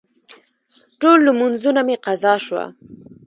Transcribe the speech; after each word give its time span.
ټول 0.99 1.17
لمونځونه 1.27 1.81
مې 1.87 1.95
قضا 2.05 2.33
شوه. 2.45 2.65